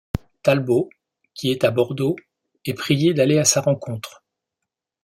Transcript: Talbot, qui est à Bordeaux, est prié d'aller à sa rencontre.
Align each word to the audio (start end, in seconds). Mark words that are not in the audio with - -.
Talbot, 0.41 0.89
qui 1.35 1.51
est 1.51 1.63
à 1.63 1.69
Bordeaux, 1.69 2.15
est 2.65 2.73
prié 2.73 3.13
d'aller 3.13 3.37
à 3.37 3.45
sa 3.45 3.61
rencontre. 3.61 4.23